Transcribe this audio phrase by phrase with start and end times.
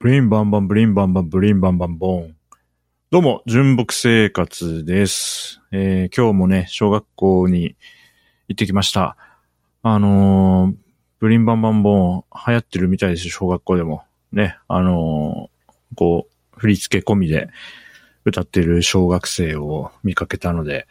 [0.00, 2.36] ブリンバンバン、ブリンバンバン、ブリンバンバンボーン。
[3.10, 5.60] どうも、純木生活です。
[5.72, 7.74] えー、今日もね、小学校に
[8.46, 9.16] 行ってきました。
[9.82, 10.76] あのー、
[11.18, 14.04] ブリンバンバンボーン流行ってるみたいですよ、小学校でも。
[14.30, 17.48] ね、あのー、こう、振り付け込みで
[18.24, 20.86] 歌ってる小学生を見かけたので、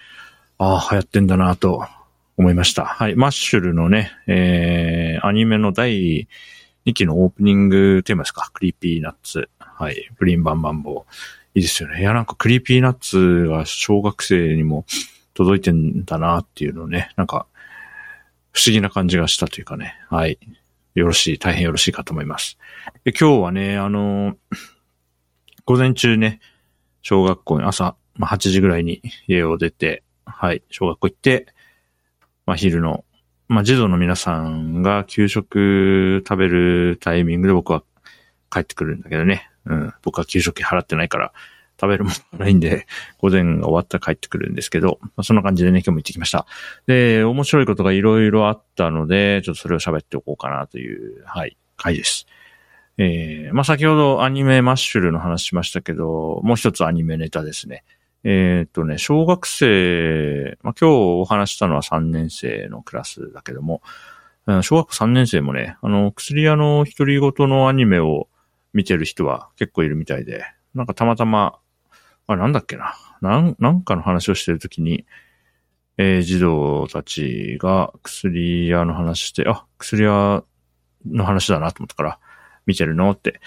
[0.58, 1.88] ああ、流行ってんだなと
[2.36, 2.84] 思いました。
[2.84, 6.28] はい、マッシュルのね、えー、アニメの第
[6.88, 8.50] 2期のオープニングテーマですか？
[8.54, 9.50] Creepy Nuts。
[9.60, 10.10] はい。
[10.18, 11.04] Bling-Bang-Bang-Born。
[11.56, 12.00] いいですよね。
[12.00, 14.86] いや、なんか Creepy Nuts が小学生にも
[15.34, 17.46] 届いてんだなっていうのね、なんか
[18.54, 19.96] 不思議な感じがしたというかね。
[20.10, 20.40] はい。
[20.96, 22.58] よろしい、大変よろしいかと思います。
[23.04, 24.38] で今日はね、あの
[25.66, 26.40] 午前中ね、
[27.02, 31.48] 小学校に朝、まあ、8時ぐらいに家を出て、はい、小学校行って、
[32.46, 33.04] まあ、昼の
[33.48, 37.84] まあ、児童の皆さんが給食食べるタイミングで僕は
[38.52, 39.50] 帰ってくるんだけどね。
[39.66, 39.94] うん。
[40.02, 41.34] 僕は給食費払ってないから
[41.80, 42.88] 食べるものがないんで、
[43.20, 46.46] 午前が終わったら帰ってくるんですけど、まあ、そんな感じでね、今日も行ってきました。
[46.88, 52.26] で、面白いことがいろいろあったので、ちょっとそれを喋っておこうかなという、はい、回です。
[52.98, 57.84] えー、まあ、先ほどアニメマッシュルの話しましたけど、もう一つアニメネタですね。
[58.24, 63.82] えっ、とね、小学生、まあ、今日お話したのは3年生のクラスだけども、
[64.62, 68.30] 小学校3年生もね、あの、薬屋の独り言のアニメを
[68.74, 71.60] 見てる人は結構いるみたいで、なんかたまたま、
[72.28, 75.06] あれなんだっけな、なん、なんかの話をしてるときに、
[75.98, 80.44] えー児童たちが薬屋の話して、あ、薬屋
[81.06, 82.20] の話だなと思ったから、
[82.66, 83.42] 見てるのって、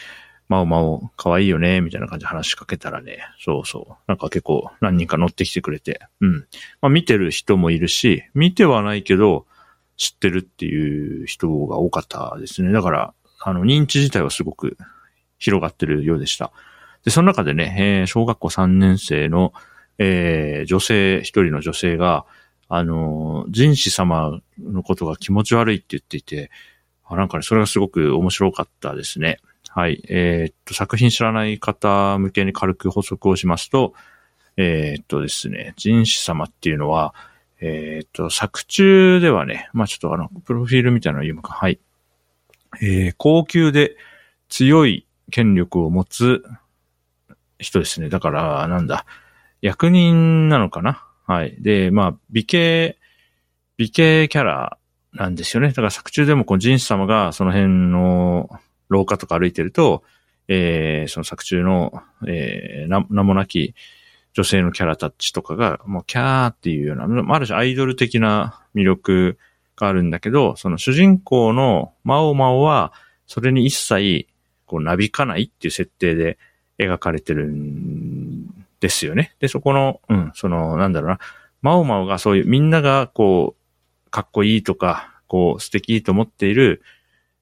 [0.51, 3.95] まおまお、可愛いよね、みたいな感じで話しかけたらね、そうそう。
[4.09, 6.47] なんか結構何人か乗ってきてくれて、うん。
[6.81, 9.47] まあ見てる人もいるし、見てはないけど、
[9.97, 12.73] 知ってるっていう人が多かったですね。
[12.73, 14.77] だから、あの、認知自体はすごく
[15.39, 16.51] 広がってるようでした。
[17.05, 19.53] で、その中でね、えー小学校3年生の、
[19.99, 22.27] えー女性、一人の女性が、
[22.69, 26.51] あのー、人子様のことが気持ち悪いって言っていて、
[27.05, 29.39] あなんかね、それがすごく面白かったですね。
[29.73, 30.03] はい。
[30.09, 33.95] えーっと、作品知らない方向けに軽く補足をしますと、
[34.57, 37.15] えーっとですね、人子様っていうのは、
[37.61, 41.53] えーっと、作中ではね、まあちょっとあの、プロフィールみたいなのを読むか。
[41.53, 41.79] はい。
[42.83, 43.97] えー高級で
[44.49, 46.43] 強い権力を持つ
[47.61, 48.09] 人ですね。
[48.09, 49.07] だから、なんだ、
[49.63, 51.55] 役人なのかなはい。
[51.61, 52.99] で、まあ、美形、
[53.77, 54.79] 美形キャラ
[55.13, 55.69] なんですよね。
[55.69, 58.51] だから作中でもこう、人子様がその辺の
[58.91, 60.03] 廊下とか歩いてると、
[60.49, 63.75] えーその作中の、えー名もなき
[64.33, 69.39] 女性のキャラたちとかが、もうキャーっていうような、ある種アイドル的な魅力
[69.77, 72.93] があるんだけど、その主人公のマオマオは、
[73.27, 74.27] それに一切、
[74.67, 76.39] こう、なびかないっていう設定で
[76.79, 79.35] 描かれてるんですよね。
[79.41, 81.19] で、そこの、うん、その、なんだろうな、
[81.63, 83.57] マオマオがそういう、みんなが、こ
[84.07, 86.83] う、かっこいいとか、こう、素敵と思っている、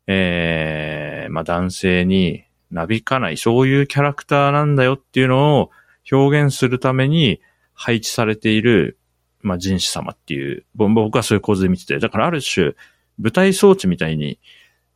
[0.09, 5.71] えー、まあ、男性になびかない、そういうキャラクターなんだよっていうのを
[6.11, 7.41] 表現するために
[7.75, 8.99] 配置されている、
[9.43, 12.73] まあ、人子様っていう、僕はそういう構図で見てて、だからある種、
[13.19, 14.39] 舞台装置みたいに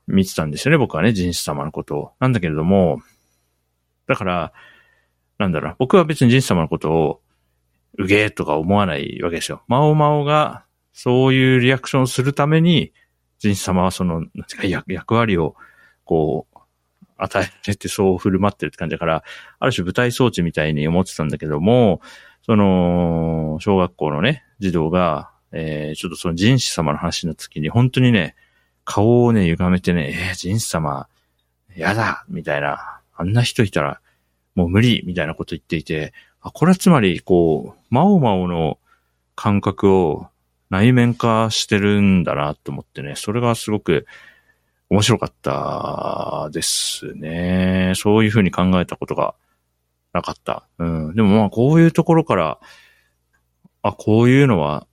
[0.06, 2.10] 見てたんですよね、僕はね、人子様のことを。
[2.18, 3.02] なんだけれども、
[4.08, 4.52] だから、
[5.38, 7.20] なんだろう、僕は別に人子様のことを、
[7.98, 9.62] うげーとか思わないわけですよ。
[9.68, 12.92] マオマオが、そういうリアクションをするために、
[13.42, 15.56] 人子様はその、なんていうか役割を、
[16.04, 16.58] こう、
[17.16, 19.24] 与えられてそう振る舞ってるって感じだから、
[19.58, 22.00] ある種舞台装置みたいに思ってたんだけども、
[22.44, 28.34] その、小学校のね、児童が、えー、ちょっとその人子様の話の時に、本当にね、
[28.84, 31.08] 顔をね、歪めてね、えー、人子様、
[31.76, 34.00] やだみたいな、あんな人いたら、
[34.54, 38.78] もう無理みたいなこと言っていて、あ、これはつまり、こう、マオマオの
[39.34, 40.28] 感覚を
[40.72, 44.06] 内面化してるんだなと思ってね、それがすごく
[44.88, 47.92] 面白かったですね。
[47.94, 49.34] そういうふうに考えたことが
[50.14, 50.66] なかった。
[50.78, 51.14] うん。
[51.14, 52.58] でもまあ、こういうところから、
[53.82, 54.86] あ、こういうのは、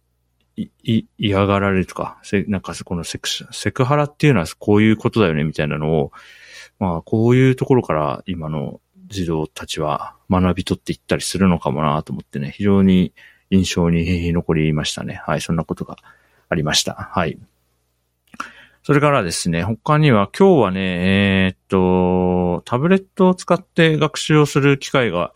[0.58, 6.12] い、嫌がられるとか、せ、なんかこのセクシ、セクハラっていうのはこういうことだよね、みたいなのを、
[6.78, 13.14] まあ、こういうところから今の児童たちは学び取っていったりするのかもなと思ってね、非常に
[13.50, 15.22] 印象に残りましたね。
[15.26, 15.98] はい、そんなことが
[16.50, 16.94] ありました。
[16.94, 17.38] はい。
[18.84, 20.80] それからですね、他には今日はね、
[21.46, 25.34] えーっと、タブレットを使って学習をする機会が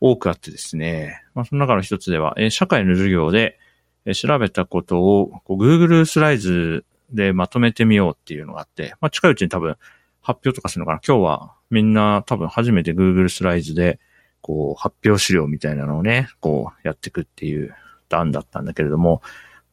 [0.00, 3.58] 多くあってですね、まあ、その中の一つでは、えー社会の授業で、
[4.04, 9.76] えー調べたことをこう Google スライズでまとめてみようっていうのがあって、まあ、近いうちに多分
[10.20, 14.00] 発表とかするのかな今日はみんな多分初めて Google スライズで、
[14.42, 17.74] こう、発表資料みたいなのをね、こう、やっていくっていう
[18.08, 19.22] 段だったんだけれども、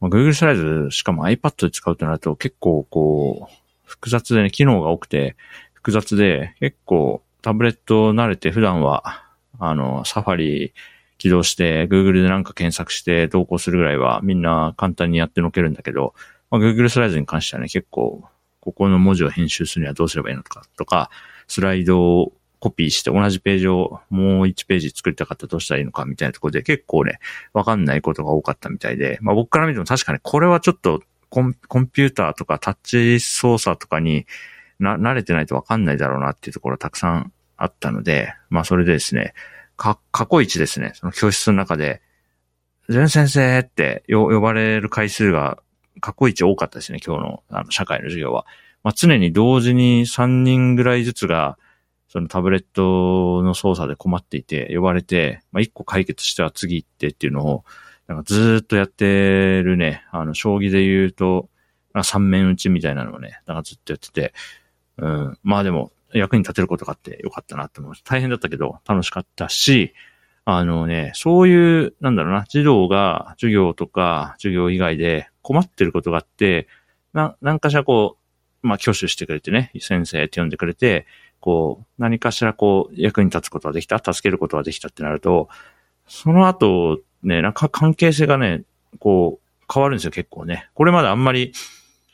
[0.00, 5.36] まあ、Google スライズ、しかも iPad で使うとなると結構こう、複雑でね、機能が多くて、
[5.74, 9.24] 複雑で、結構タブレット慣れて普段は、
[9.58, 10.72] あの、サファリ
[11.18, 16.14] 起動して、Google でなんか検索して投稿するぐらいはみんな簡単にやってのけるんだけど、
[16.50, 18.24] まあ、Google スライドに関してはね、結構、
[18.60, 21.10] ここの文字を編集するにはどうすればいいのかとか、
[21.46, 27.18] スライドをコピーして同じページをもう1ページ作りたかったらどうしたらいいのかみたいなところで結構ね、
[27.52, 34.26] わかんないことが多かったみたいで、まあ僕から見ても確かにこれはちょっとコンピューターとかタッチ操作とかに
[34.78, 39.34] な、慣れてないとわかんないだろうなっていうところたくさんあったので、まあそれでですね、
[39.76, 42.02] か、過去一ですね、その教室の中で、
[42.88, 45.58] 全先生って呼ばれる回数が
[46.00, 48.46] 過去一多かったですね、今日のあの社会の授業は。
[48.82, 51.58] まあ、常に同時に3人ぐらいずつが、
[52.10, 57.64] そのタブレットの操作で困っていて、呼ばれて、まあ、1個解決しては次行ってっていうのを、
[58.08, 61.48] なんかずっとやってるね、あの、将棋で言うと、
[62.02, 64.34] 三面打ちみたいなのをね、なんかずっとやってて、
[64.96, 67.92] うん、まあでも、役に立てることがあってよかったなって思う。
[68.02, 69.94] 大変だったけど楽しかったし、
[70.44, 76.66] あのね、そういう、なんだろうな、児童が授業とか授業以外で困ってることがあって、
[77.12, 78.16] な、なんかしらこ
[78.62, 81.06] う、まあ、挙手してくれてね、先生って呼んでくれて、
[81.40, 85.48] こう、何かしらこう、役に立つことができた、助けることができたってなると、
[86.06, 88.62] その後、ね、なんか関係性がね、
[88.98, 90.68] こう、変わるんですよ、結構ね。
[90.74, 91.52] これまであんまり、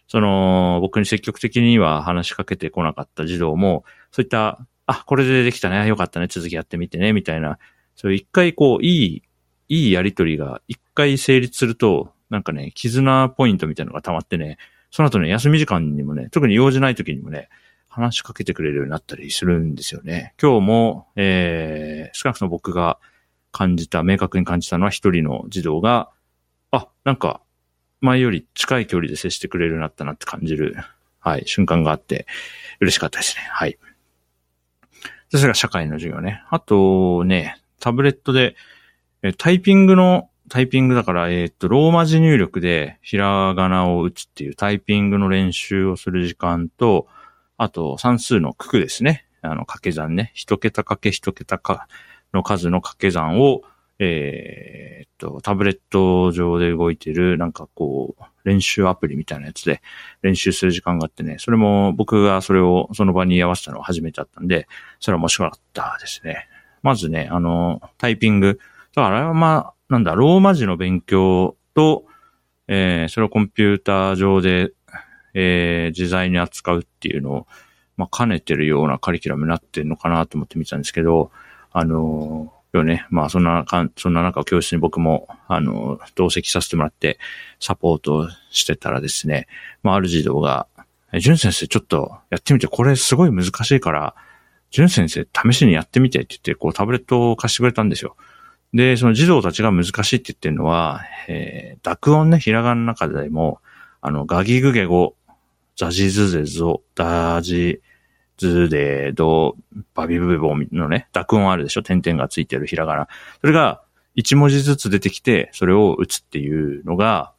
[0.08, 7.58] その、僕に積極的には話しかけてこなかった児童も、そういった、あ、これでできたね、よかったね、続きやってみてね、みたいな、
[7.96, 9.22] そういう一回こう、いい、
[9.68, 14.58] いいやりとりが一回成立すると、なんかね、絆ポイントみたいなのが溜まってね、
[14.90, 17.48] その後ね、休み時間にもね、特に用事ない時にもね、
[17.96, 20.34] 話しかけてくれるようになったりするんですよね。
[20.40, 22.98] 今日も、えー、少なくとも僕が
[23.52, 26.10] 感じた、明確に感じたのは一人の児童が、
[26.72, 27.40] あ、なんか、
[28.02, 30.76] 前より近い距離で接してくれるようになったなって感じる、
[31.20, 32.26] はい、瞬間があって、
[32.80, 33.42] 嬉しかったですね。
[33.50, 33.78] はい。
[35.30, 36.42] それが社会の授業ね。
[36.50, 38.56] あとね、タブレットで、
[39.22, 47.08] えタイピングの、タイピングだから、えっ、と、ローマ字入力でひらがなを打つっていうタイピングの練習をする時間と、
[47.56, 49.26] あと算数の九九ですね。
[49.42, 50.30] あの、掛け算ね。
[50.34, 51.88] 一桁かけ一桁か
[52.32, 53.62] の数の掛け算を、
[53.98, 59.82] えー、っと、タブレット上で動いてる、なんかこう、練習アプリみたいなやつで
[60.22, 64.68] 練習する時間があってね、それも僕がそれをその場に合わせたのを初めてだったんで、
[65.00, 66.48] それは面白かったですね。
[66.82, 68.60] まずね、あの、タイピング。
[68.94, 72.04] だからあれはまあ、なんだ、ローマ字の勉強と、
[72.68, 74.72] えー、それをコンピューター上で、
[75.38, 77.46] えー、自在に扱うっていうのを、
[77.98, 81.30] まあ、兼ねてるようなカリキュラムになってるのかなと思って見てたんですけど、
[81.72, 83.06] あのよね。
[83.10, 87.18] まあ、そんなかん、そんな中、教室に僕も、あの、同席させてもらって、
[87.60, 89.46] サポートしてたらですね、
[89.82, 90.66] まあ、ある児童が、
[91.12, 94.14] え、淳先生、ちょっとやってみて、これすごい難しいから、
[94.70, 98.16] 淳先生、試しにやってみてって言って、こう、タブレットを貸してくれたんですよ。
[98.74, 103.60] で、その児童たちが難しいって言ってるのは、えー、濁音ね、ひらがなの中でも、
[104.00, 105.15] あの、ガギグゲゴ、
[105.76, 107.80] ザジズゼゾ、ダジ、
[108.38, 109.56] ズで、ド、
[109.94, 111.82] バビブベボのね、濁音あるでしょ？
[111.82, 113.08] 点々がついてるひらがな。
[113.40, 113.82] それが
[114.14, 117.32] 一文字ずつ出てきて、それを打つっていうのが、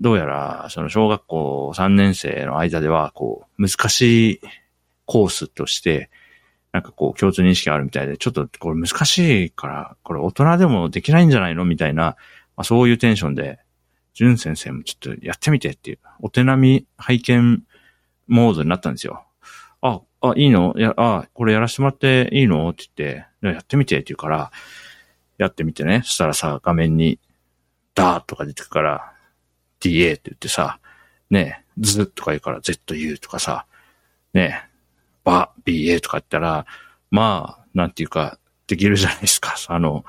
[0.00, 4.40] どうやら、その小学校3年生の間では、こう、難しい
[5.04, 6.10] コースとして、
[6.72, 11.64] なんかこう、共通認識があるみたいで、ちょっとこれ難しいから、これ大人でもできないんじゃないの？
[11.64, 12.16] みたいな、
[12.56, 13.60] まあ、そういうテンションで、
[14.14, 17.62] 淳先生もちょっとやってみてっていう、お手並み拝見
[18.28, 19.24] モードになったんですよ。
[19.80, 20.74] あ、あ、いいの？
[20.76, 22.68] や、あ、これやらせてもらっていいの？
[22.70, 23.26] って言って、
[23.56, 24.52] やってみてって言うから、
[25.38, 26.02] やってみてね。
[26.04, 27.18] そしたらさ、画面に、
[27.94, 29.12] ダーとか出てくから、
[29.80, 30.78] DA って言ってさ、
[31.30, 33.66] ね、ズとか言うから ZU とかさ、
[34.32, 34.62] ね、
[35.24, 36.66] バ、BA とか言ったら、
[37.10, 39.56] まあ、なんていうか、できるじゃないですか。
[39.68, 40.04] あの、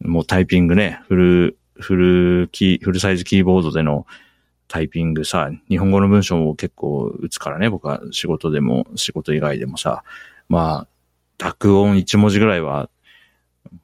[0.00, 4.06] もうタイピングね、フル、フルキー、フルサイズキーボードでの
[4.68, 10.04] タイピングさ、日本語の文章も結構打つからね、僕は仕事でも、仕事以外でもさ、
[10.48, 10.88] まあ、
[11.38, 12.88] 濁音1文字ぐらいは、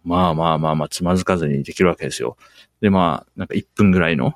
[0.05, 2.37] まあまあまあまあ、つまずかずにできるわけですよ。
[2.81, 4.35] で、まあ、なんか1分ぐらいの、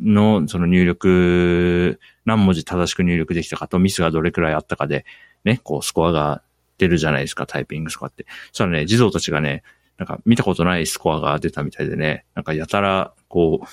[0.00, 5.04] の、その入力、何文字正しく入力できたかと、ミスがどれくらいあったかで、
[5.44, 6.42] ね、こう、スコアが
[6.78, 8.26] 出るじゃないですか、タイピングスコアって。
[8.48, 9.62] そしたらね、児童たちがね、
[9.98, 13.66] なんか見たことないスコアが出たみたいでね、なんかやたら、こう、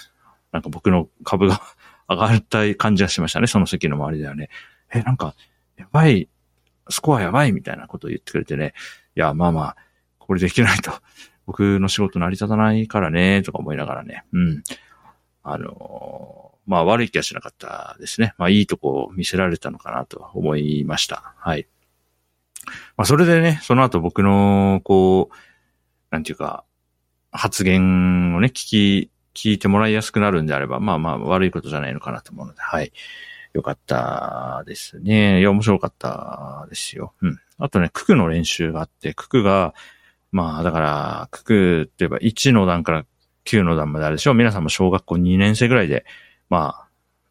[0.51, 1.61] なんか僕の株が
[2.07, 4.49] 上がった感じがしましたね、その席の周りではね。
[4.93, 5.35] え、なんか、
[5.77, 6.27] やばい、
[6.89, 8.73] スコアやばいみたいなことを言ってくれてね、
[9.15, 9.75] いや、まあまあ、
[10.17, 10.91] これできないと、
[11.45, 14.63] 僕の仕事成り立たないからね、とか思いながらね、うん。
[15.43, 18.35] あのー、まあ悪い気はしなかったですね。
[18.37, 21.33] まあいいとこを見せられたのかなと思いました。
[21.37, 21.67] はい。
[22.95, 25.35] まあそれでね、その後僕の、こう、
[26.11, 26.63] なんていうか、
[27.31, 32.91] 発言をね、聞き、聞いてもらいやすくなるんであれば、まあまあ悪いことじゃないのかなと思うので、はい。
[33.53, 35.39] よかったですね。
[35.39, 37.13] いや、面白かったですよ。
[37.21, 37.39] うん。
[37.57, 39.73] あとね、九九の練習があって、九九が、
[40.31, 43.05] まあ、だから、九九って言えば1の段から
[43.45, 46.05] 9の段まであるでしょ皆さんも小学校2年生ぐらいで、
[46.49, 46.89] まあ、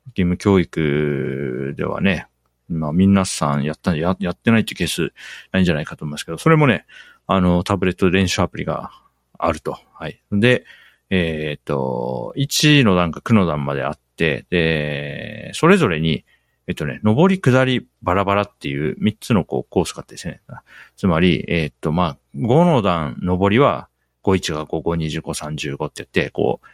[0.09, 2.27] 義務教育ではね、
[2.69, 5.13] まあ、皆さんやったや、やってないってケース
[5.53, 6.87] ないんじゃないかと思いますけど、それもね、
[7.29, 8.91] あの、タブレット練習アプリが
[9.39, 9.79] あると。
[9.93, 10.21] はい。
[10.33, 10.65] で、
[11.11, 16.25] えっ、と、1の段か9の段まであって、で、それぞれに、
[16.67, 20.41] えっとね、上り下りバラバラっていう3つのこうコースがあってですね。
[20.97, 23.89] つまり、えっと、まあ、5の段上りは、
[24.25, 26.67] 51が5、5、25、35って言って、こう、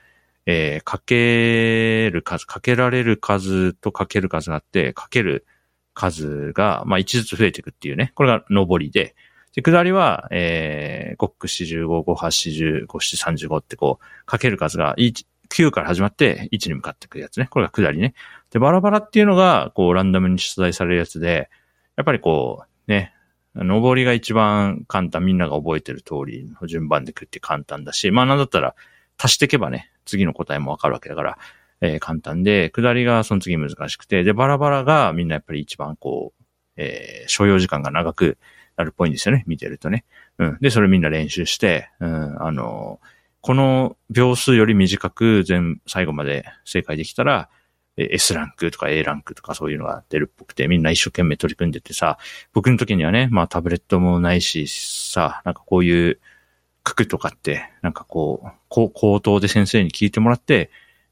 [0.47, 5.47] えー、かける数、かけられる数とかける数があって、かける
[5.95, 8.13] 数が、まあ、1ずつ増えていくっていうね。
[8.15, 9.17] これが上りで、
[9.55, 17.47] で、下りは、えー、5、9、45、5、8、45、7、35ってこう、かける数が9から始まって1に向かっていくやつね。
[17.51, 18.15] これが下りね。
[18.51, 21.51] で、バラバラっていうのが、こう、ランダムに出題されるやつで、
[21.97, 23.15] やっぱりこう、ね、
[23.55, 28.75] 上りが一番簡単、みんなが覚えてる通りの順番でくって簡単だし、まあなんだったら
[29.17, 31.39] 足していけばね、次の答えもわかるわけだから、
[31.81, 36.43] えー、簡単で、下りがその次難しくて、で、バラバラがみんなやっぱり一番こう、
[36.77, 38.39] えー、所要時間が長く
[38.77, 40.05] なるっぽいんですよね、見てるとね。
[40.39, 40.59] うん。
[40.61, 43.01] で、それみんな練習して、うん、あの、
[43.41, 47.49] この秒数より短く全、最後まで正解できたら、
[47.97, 52.19] S ランクとか A ランクとかそういうのが出るっぽくて、みんな一生懸命取り組んでてさ、
[52.53, 54.67] 僕の時にはね、まあタブレットもないし
[55.13, 56.19] さ、なんかこういう
[56.83, 60.71] 区区とかって、なんかこう、口頭で先生に聞いてもらって、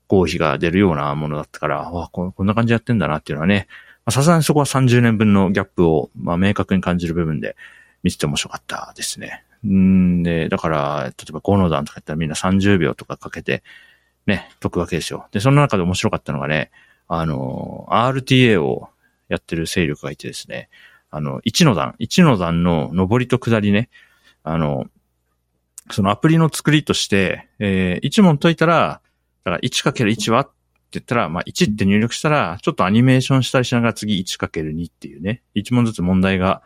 [0.09, 3.69] 合否が出るようなものだったから、わこんな感じやってんだなっていうのはね、
[4.11, 7.57] さすがにそこは30年分のギャップを、まあ、明確に感じる部分で
[8.03, 9.45] 見てて面白かったですね。
[9.67, 13.63] んで、だから、例えば5の段とかやったらみんな30秒とかかけて、
[14.27, 15.27] ね、解くわけですよ。
[15.31, 16.71] で、その中で面白かったのがね、
[17.07, 18.89] あの、RTA を
[19.29, 20.69] やってる勢力がいてですね、
[21.11, 23.89] あの、1の段、1の段の上りと下りね、
[24.43, 24.87] あの、
[25.91, 29.01] そのアプリの作りとして、えー、1問解いたら、
[29.45, 30.51] だから 1×1 はっ
[30.99, 36.63] って言ったら、まあ1って入力したら、ちょっとアニメーションしたりしながら次 1×2 っていうね、1問ずつ問題が、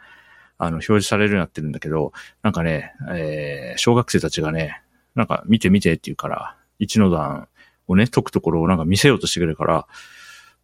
[0.59, 4.83] あの、表示されるようになってるんだけど、なんかね、えー、小学生たちがね、
[5.14, 7.49] なんか見て見てって言うから、1の段
[7.87, 9.87] をね、解くところをなんか見せようとしてくれるから、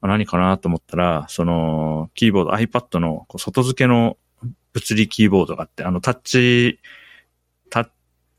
[0.01, 4.17] 何かなと思ったら、その、キーボード、iPad の外付けの
[4.73, 6.81] 物理キーボードがあって、あの、タッチ、
[7.71, 7.89] タッ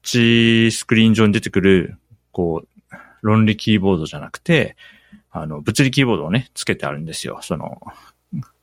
[0.01, 1.97] チスクリーン上に出てくる、
[2.31, 4.75] こう、論理キーボードじゃなくて、
[5.33, 7.39] あの、物理キーボードをね、つけてあるんですよ。
[7.41, 7.81] その、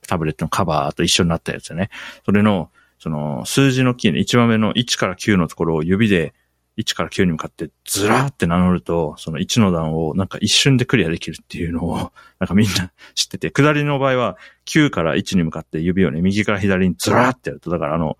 [0.07, 1.89] タブレットのカバーと一緒になったやつね。
[2.25, 6.33] それの、その、数字のキーの一番目の1から9のところを指で
[6.77, 11.95] 1から9に向かってずらーって名乗ると、その1の段をなんか一瞬でクリアできるっていうのを、
[12.39, 18.17] なんかみんな知ってて、下りの場合は9から1に向かって指をね、右から左にずらーってやると、だからあの、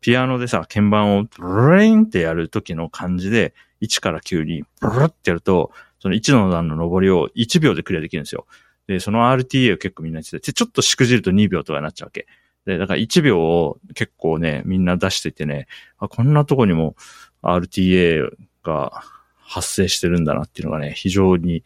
[0.00, 8.48] ピアノでさ、鍵盤をブレインってやる時の感じで、1から9にブルってやると、その1の段の上りを1秒でクリアできるんですよ。
[8.88, 12.26] で、その RTA を結構みんな言ってて、ちょっとしくじると2秒とかになっちゃうわけ。
[12.66, 15.68] で、だから1秒を結構ね、みんな出しててね、
[15.98, 16.96] あ、こんなとこにも
[17.40, 18.30] RTA
[18.64, 19.04] が
[19.38, 21.62] 発生してるんだなっていうのがね、非常に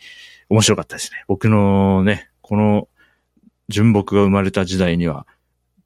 [0.50, 1.24] 面白かったですね。
[1.28, 2.88] 僕のね、この
[3.70, 5.26] 純木が生まれた時代には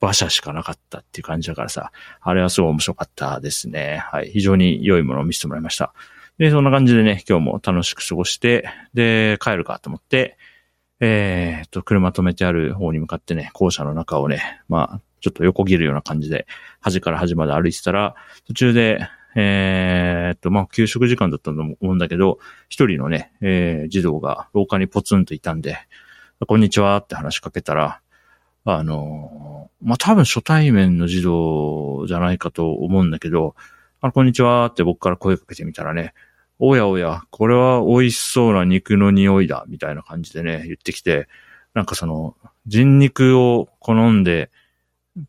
[0.01, 4.03] 馬車しかなかったっていう感じだからさ、あれはすごい面白かったですね。
[4.11, 4.31] はい。
[4.33, 5.95] 非常に良いものを見せてもらいました。
[6.41, 10.39] で、そんな感じでね、今日も楽しく過ごして、で、帰るかと思って、
[10.99, 16.47] えー、っと、車止めてある方に向かってね、校舎の中をね、まあ、ちょっと横切るような感じで、
[16.81, 18.15] 端から端まで歩いてたら、
[18.47, 19.07] 途中で、
[19.37, 22.39] えー、っと、まあ、給食時間だったと思うんだけど、
[22.71, 25.77] 一人のね、えー、児童が廊下にポツンといたんで、
[26.49, 28.01] こんにちはって話しかけたら、
[28.65, 33.55] あの、まあ、多分初対面の児童じゃないかと思うんだけど、
[34.01, 36.15] あこんにちはって僕から声かけてみたらね、
[36.63, 41.27] おやおや、これは美味しそうな肉の匂いだ、みたいな感じでね、言ってきて、
[41.73, 42.37] なんかその、
[42.67, 44.51] 人肉を好んで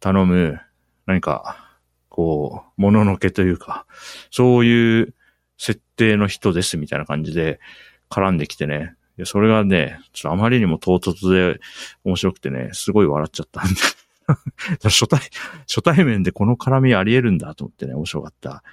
[0.01, 0.59] 頼む、
[1.05, 1.77] 何か、
[2.09, 3.85] こう、もののけというか、
[4.29, 5.13] そういう
[5.57, 7.61] 設定の人ですみたいな感じで
[8.09, 8.95] 絡んできてね。
[9.23, 11.61] それがね、ちょっとあまりにも唐突で
[12.03, 13.79] 面白くてね、すごい笑っちゃったんで
[14.83, 15.21] 初対、
[15.61, 18.63] 初対面でこの絡みあり得るんだと思ってね、面白かった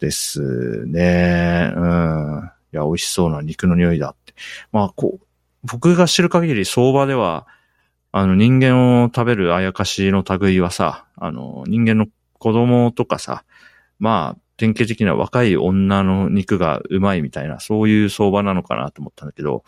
[0.00, 1.72] ですね。
[1.76, 2.50] うん。
[2.72, 4.34] いや、美味しそうな肉の匂いだって。
[4.72, 5.26] まあ、こう、
[5.62, 7.46] 僕が知る限り相場では、
[8.12, 13.44] あの人間を食べるあやかしの類はさ、あの人間の子供とかさ、
[14.00, 19.64] まあ、典型的な若い女の肉がうまいみたいな、そういう相場なのかなと思ったんだけど、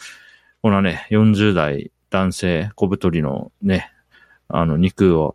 [0.63, 3.93] このね、40代男性小太りのね、
[4.49, 5.35] あの肉を、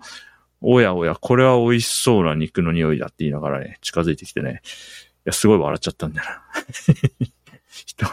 [0.62, 6.44] おやおや、これは美味しそうな肉の匂いだって言いながらね、近づいてきてね、いや、すごい笑っちゃったんだよな。
[7.70, 8.06] 人、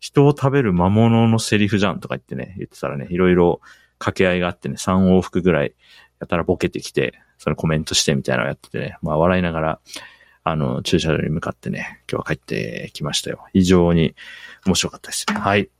[0.00, 3.60] 人を食べる魔物のセリフじゃんとか言ってね、言ってたらね、いろいろ
[3.98, 5.74] 掛け合いがあってね、3往復ぐらい
[6.20, 9.80] やったらボケてきて、それコメントしてみたいなのをやっててね、まあ笑いながら、
[10.44, 13.44] あの、駐車場に向かってね、今日は帰ってきましたよ。
[13.52, 14.16] 非常に
[14.66, 15.24] 面白かったです。
[15.28, 15.70] はい。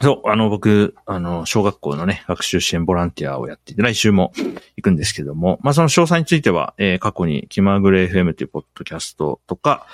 [0.00, 4.32] そう、あの、僕、あの、小学校のね、学習支援ボランティアをやっていて、来週も
[4.76, 9.86] 行くんですけども、まあ、その詳細については、えー、過去に気まぐれ FM というポッドキャストとか、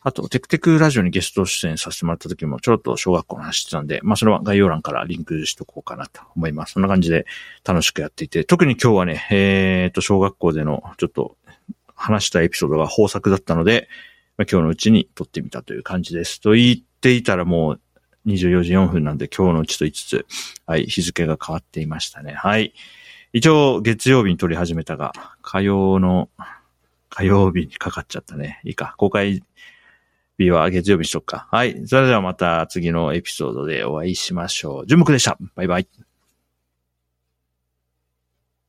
[0.00, 6.74] あと、テクテクラジオにゲスト出演させてもらった時も、ちょっと小学校の話してたんで、まあ、それは概要欄からリンクしとこうかなと思います。
[6.74, 7.26] そんな感じで
[7.64, 11.36] 楽しくやっていて、特に今日はね、えっ、と、小学校での、ちょっと、
[11.96, 13.88] 話したエピソードが豊作だったので、
[14.36, 16.40] まあ、今日のうちに撮ってみたという感じです。
[16.40, 17.80] と言っていたらもう
[18.26, 20.26] 24時4分なんで今日のうちと言いつつ、
[20.66, 22.34] はい、日付が変わっていましたね。
[22.34, 22.74] はい。
[23.32, 26.30] 一応月曜日に撮り始めたが、火曜の、
[27.10, 28.60] 火曜日にかかっちゃったね。
[28.64, 28.94] いいか。
[28.96, 29.42] 公開
[30.38, 31.48] 日は月曜日にしとくか。
[31.50, 31.86] はい。
[31.86, 34.86] それではまた次のエピソードでお会いしましょう。
[34.86, 35.36] 純木でした。
[35.54, 35.88] バイバイ。